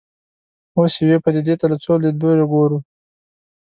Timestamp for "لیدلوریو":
2.03-2.51